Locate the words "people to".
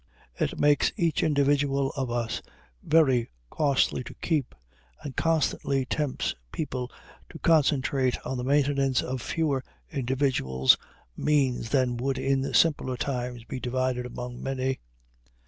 6.51-7.37